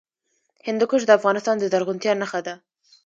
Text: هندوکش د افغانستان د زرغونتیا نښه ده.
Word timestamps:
هندوکش 0.67 1.01
د 1.05 1.11
افغانستان 1.19 1.55
د 1.59 1.63
زرغونتیا 1.71 2.13
نښه 2.21 2.39
ده. 2.47 2.53